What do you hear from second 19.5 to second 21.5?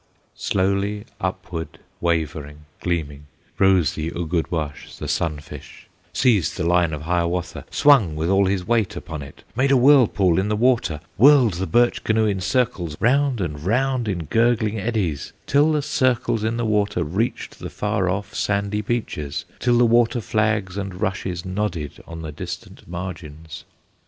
Till the water flags and rushes